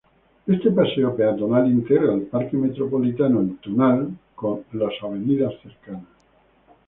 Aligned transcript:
Este 0.47 0.71
paseo 0.71 1.15
peatonal 1.15 1.69
integra 1.71 2.11
al 2.11 2.21
Parque 2.23 2.57
Metropolitano 2.57 3.39
El 3.41 3.57
Tunal 3.59 4.09
con 4.33 4.65
avenidas 5.03 5.53
cercanas. 5.61 6.05